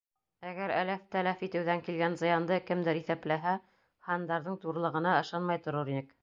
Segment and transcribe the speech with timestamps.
[0.51, 3.55] Әгәр әләф-тәләф итеүҙән килгән зыянды кемдер иҫәпләһә,
[4.09, 6.11] һандарҙың ҙурлығына ышанмай торор инек.